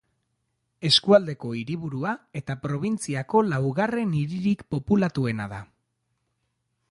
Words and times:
Eskualdeko 0.87 1.51
hiriburua 1.57 2.13
eta 2.41 2.55
probintziako 2.63 3.43
laugarren 3.51 4.17
hiririk 4.21 4.63
populatuena 4.77 5.49
da. 5.55 5.61